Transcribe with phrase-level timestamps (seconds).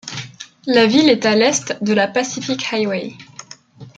[0.65, 3.13] La ville est à à l'est de la Pacific Highway.